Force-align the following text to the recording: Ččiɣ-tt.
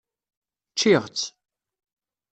Ččiɣ-tt. 0.71 1.23